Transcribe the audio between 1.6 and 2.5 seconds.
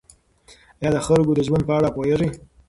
په اړه پوهېږئ؟